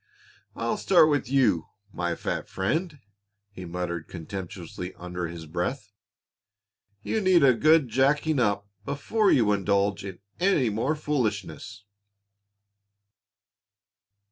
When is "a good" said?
7.43-7.87